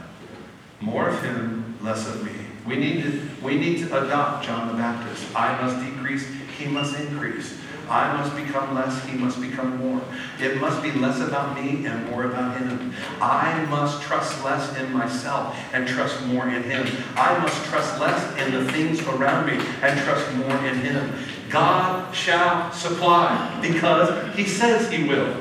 [0.79, 2.31] More of Him, less of me.
[2.65, 5.35] We need to, we need to adopt John the Baptist.
[5.35, 6.25] I must decrease,
[6.57, 7.57] He must increase.
[7.89, 10.01] I must become less, he must become more.
[10.39, 12.93] It must be less about me and more about him.
[13.21, 16.87] I must trust less in myself and trust more in him.
[17.15, 21.13] I must trust less in the things around me and trust more in him.
[21.49, 25.35] God shall supply because he says he will.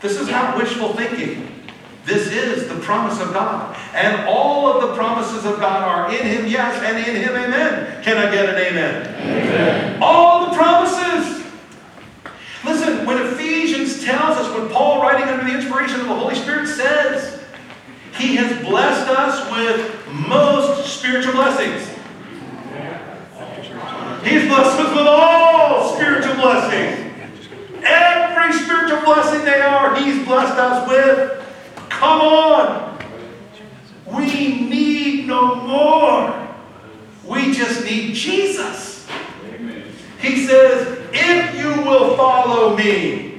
[0.00, 1.48] This is not wishful thinking.
[2.04, 3.76] This is the promise of God.
[3.94, 8.02] And all of the promises of God are in Him, yes, and in Him, amen.
[8.02, 9.14] Can I get an amen?
[9.20, 10.02] Amen.
[10.02, 11.46] All the promises.
[12.64, 16.68] Listen, when Ephesians tells us, when Paul, writing under the inspiration of the Holy Spirit,
[16.68, 17.42] says,
[18.18, 21.88] He has blessed us with most spiritual blessings.
[24.22, 27.10] He's blessed us with all spiritual blessings.
[27.82, 31.42] Every spiritual blessing they are, He's blessed us with.
[31.88, 32.98] Come on.
[34.06, 36.48] We need no more.
[37.24, 39.08] We just need Jesus.
[40.20, 43.31] He says, if you will follow me.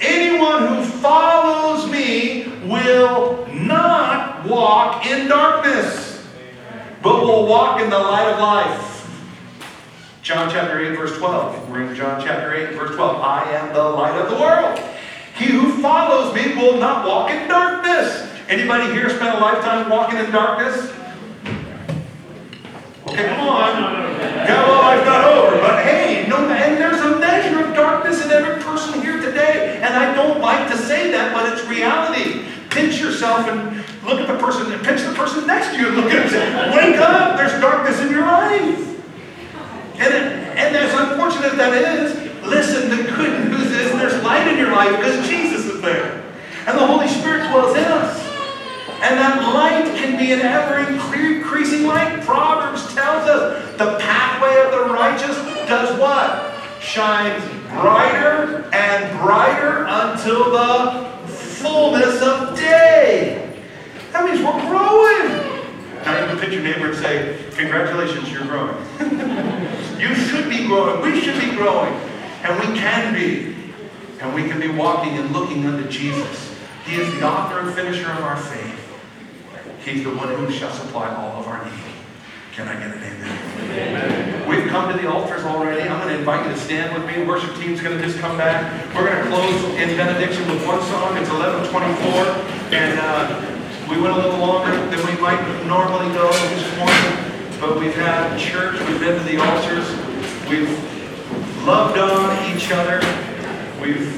[0.00, 6.26] Anyone who follows me will not walk in darkness,
[7.02, 8.90] but will walk in the light of life.
[10.22, 11.68] John chapter 8, verse 12.
[11.68, 13.20] We're in John chapter 8, verse 12.
[13.20, 14.80] I am the light of the world.
[15.36, 18.30] He who follows me will not walk in darkness.
[18.48, 20.92] Anybody here spent a lifetime walking in darkness?
[23.06, 24.04] Okay, come on.
[24.44, 25.58] Yeah, well, I've got over.
[25.58, 28.03] But hey, no, and there's a measure of darkness in every person
[29.54, 32.46] And I don't like to say that, but it's reality.
[32.70, 35.96] Pinch yourself and look at the person, and pinch the person next to you and
[35.96, 38.80] look at them and say, Wake up, there's darkness in your life.
[39.94, 44.58] And, and as unfortunate as that is, listen, the good news is there's light in
[44.58, 46.22] your life because Jesus is there.
[46.66, 48.20] And the Holy Spirit dwells in us.
[49.02, 52.22] And that light can be an ever increasing light.
[52.22, 55.36] Proverbs tells us the pathway of the righteous
[55.68, 56.53] does what?
[56.84, 63.58] Shines brighter and brighter until the fullness of day.
[64.12, 65.64] That means we're growing.
[66.04, 68.76] Now you can pinch your neighbor and say, Congratulations, you're growing.
[69.98, 71.00] you should be growing.
[71.00, 71.94] We should be growing.
[72.42, 73.56] And we can be.
[74.20, 76.54] And we can be walking and looking unto Jesus.
[76.84, 78.78] He is the author and finisher of our faith.
[79.84, 81.93] He's the one who shall supply all of our need.
[82.54, 83.38] Can I get an amen?
[83.74, 84.48] amen?
[84.48, 85.82] We've come to the altars already.
[85.88, 87.24] I'm going to invite you to stand with me.
[87.24, 88.94] Worship team's going to just come back.
[88.94, 91.16] We're going to close in benediction with one song.
[91.16, 92.78] It's 1124.
[92.78, 97.76] And uh, we went a little longer than we might normally go this morning, but
[97.76, 99.90] we've had church, we've been to the altars,
[100.48, 100.70] we've
[101.66, 103.02] loved on each other,
[103.82, 104.14] we've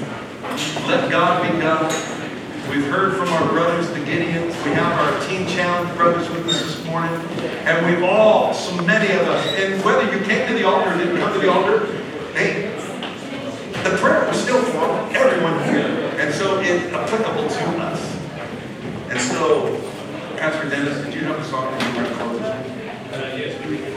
[0.86, 1.90] let God be God.
[2.68, 4.52] We've heard from our brothers, the Gideons.
[4.64, 4.92] We have
[5.46, 7.12] our Teen Challenge brothers with us this morning.
[7.66, 10.98] And we've all, so many of us, and whether you came to the altar or
[10.98, 11.86] didn't come to the altar,
[12.32, 12.72] hey,
[13.82, 15.86] the prayer was still for everyone here.
[16.18, 18.16] And so it's applicable to us.
[19.10, 19.80] And so,
[20.36, 23.92] Pastor Dennis, did you have a song that you with?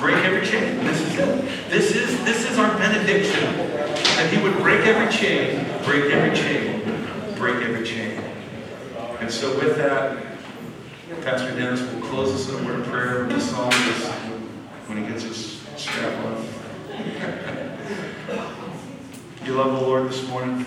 [0.00, 0.84] Break every chain.
[0.84, 1.70] This is it.
[1.70, 3.56] This is this is our benediction.
[4.16, 6.82] That he would break every chain, break every chain,
[7.36, 8.20] break every chain.
[9.20, 10.21] And so with that,
[11.20, 14.08] Pastor Dennis will close us in a word of prayer with the song is
[14.88, 16.44] when he gets his strap on.
[19.44, 20.66] you love the Lord this morning?